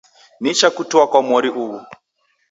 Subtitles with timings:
[0.39, 1.85] Nicha kutua kwa mori ughu